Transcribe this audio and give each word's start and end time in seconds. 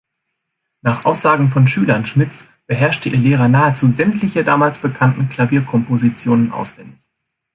Nach 0.81 1.05
Aussagen 1.05 1.47
von 1.49 1.67
Schülern 1.67 2.07
Schmidts 2.07 2.45
beherrschte 2.65 3.09
ihr 3.09 3.19
Lehrer 3.19 3.47
nahezu 3.49 3.85
sämtliche 3.93 4.43
damals 4.43 4.79
bekannten 4.79 5.29
Klavierkompositionen 5.29 6.51
auswendig. 6.51 6.97